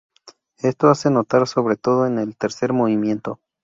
[0.63, 3.39] Esto se hace notar sobre todo en el tercer movimiento.